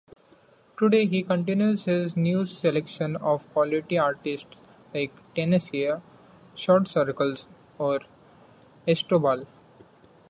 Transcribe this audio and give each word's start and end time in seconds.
Today 0.79 1.05
he 1.05 1.21
continues 1.21 1.83
his 1.83 2.17
new 2.17 2.47
selection 2.47 3.15
of 3.17 3.47
quality 3.53 3.99
artists 3.99 4.57
like 4.95 5.11
Tensei, 5.35 6.01
Shortcircles 6.55 7.45
or 7.77 7.99
Astrobal. 8.87 9.45